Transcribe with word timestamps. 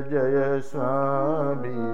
जय 0.00 0.60
स्वामी 0.64 1.88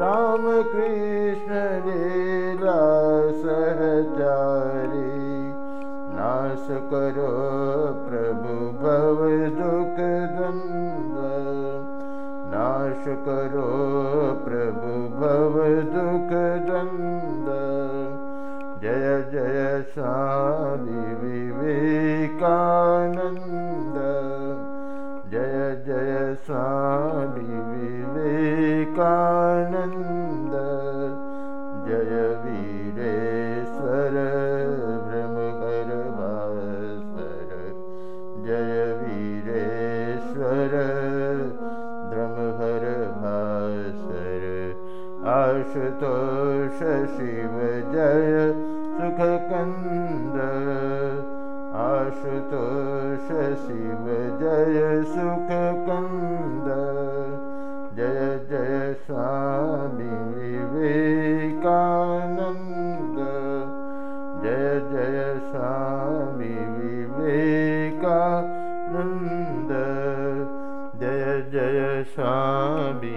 रामकृष्ण 0.00 1.58
लीला 1.86 2.78
सहचारी 3.42 5.02
नाश 6.14 6.66
करो 6.92 7.28
प्रभु 8.06 8.56
भव 8.80 9.20
दुख 9.58 10.00
द्वन्द्व 10.38 11.20
नाश 12.54 13.04
करो 13.28 13.68
प्रभु 14.46 14.94
भव 15.20 15.60
दुख 15.96 16.32
द्वन्द्व 16.70 17.52
जय 18.82 19.22
जय 19.32 19.84
स्वामी 19.94 20.47
स्वामी 26.48 27.56
विवेकानन्द। 27.70 28.84
जय 31.86 32.14
वीरेश्वर 32.44 34.16
भ्रह्महर 35.08 35.90
भर 36.14 37.50
जय 38.46 38.72
वीरेश्वर 39.02 40.72
ब्रह्महर 42.12 42.88
भर 43.18 44.48
आशुतोष 45.34 46.78
शिव 47.16 47.54
जय 47.92 48.32
सुखकन्द 48.96 50.36
आशुतोष 52.08 53.26
शिव 53.62 54.04
जय 54.40 55.02
सुखकन्द 55.02 56.68
जय 57.96 58.20
जय 58.50 58.94
स्वामी 59.06 60.08
विवेकानन्द। 60.34 61.58
जय 64.44 64.80
जय 64.92 65.36
स्वामी 65.50 66.54
विवेकानन्द। 66.78 68.38
जय 71.00 71.42
जय 71.52 72.04
स्वामी 72.14 73.16